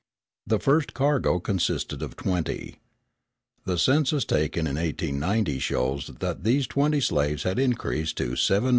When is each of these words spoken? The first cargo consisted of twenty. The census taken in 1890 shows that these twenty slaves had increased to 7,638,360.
The 0.47 0.57
first 0.57 0.95
cargo 0.95 1.39
consisted 1.39 2.01
of 2.01 2.15
twenty. 2.15 2.77
The 3.65 3.77
census 3.77 4.25
taken 4.25 4.65
in 4.65 4.75
1890 4.75 5.59
shows 5.59 6.07
that 6.21 6.43
these 6.43 6.65
twenty 6.65 6.99
slaves 7.01 7.43
had 7.43 7.59
increased 7.59 8.17
to 8.17 8.31
7,638,360. 8.31 8.69